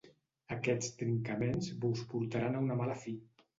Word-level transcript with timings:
Aquests 0.55 0.89
trincaments 1.01 1.69
vos 1.85 2.03
portaran 2.17 2.59
a 2.61 2.65
una 2.69 2.81
mala 2.83 2.99
fi. 3.07 3.17